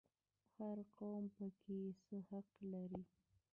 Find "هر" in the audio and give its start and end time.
0.57-0.77